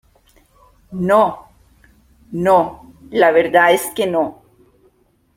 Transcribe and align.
no. 1.09 1.47
no, 2.31 2.93
la 3.11 3.29
verdad 3.29 3.71
es 3.71 3.87
que 3.95 4.07
no. 4.07 4.41